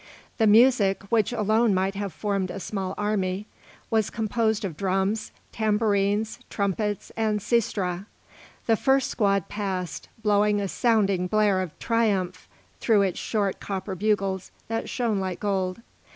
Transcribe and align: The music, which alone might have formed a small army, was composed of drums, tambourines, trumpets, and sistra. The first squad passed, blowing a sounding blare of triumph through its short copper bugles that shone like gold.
The 0.39 0.47
music, 0.47 1.03
which 1.11 1.31
alone 1.31 1.75
might 1.75 1.93
have 1.93 2.11
formed 2.11 2.49
a 2.49 2.59
small 2.59 2.95
army, 2.97 3.45
was 3.91 4.09
composed 4.09 4.65
of 4.65 4.75
drums, 4.75 5.31
tambourines, 5.51 6.39
trumpets, 6.49 7.11
and 7.15 7.39
sistra. 7.39 8.07
The 8.65 8.75
first 8.75 9.11
squad 9.11 9.47
passed, 9.47 10.09
blowing 10.23 10.59
a 10.59 10.67
sounding 10.67 11.27
blare 11.27 11.61
of 11.61 11.77
triumph 11.77 12.49
through 12.79 13.03
its 13.03 13.19
short 13.19 13.59
copper 13.59 13.93
bugles 13.93 14.49
that 14.69 14.89
shone 14.89 15.19
like 15.19 15.39
gold. 15.39 15.81